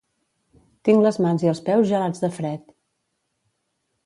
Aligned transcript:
Tinc 0.89 1.03
les 1.07 1.19
mans 1.25 1.45
i 1.45 1.51
els 1.53 1.61
peus 1.69 1.87
gelats 1.93 2.25
de 2.27 2.31
fred 2.39 2.75